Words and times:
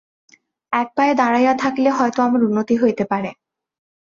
এক 0.73 0.87
পায়ে 0.95 1.13
দাঁড়াইয়া 1.15 1.53
থাকিলে 1.53 1.89
হয়তো 1.89 2.19
আমার 2.21 2.41
উন্নতি 2.43 2.75
হইতে 2.77 3.03
পারে। 3.05 3.29